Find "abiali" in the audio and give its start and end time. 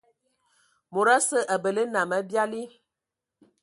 2.19-2.63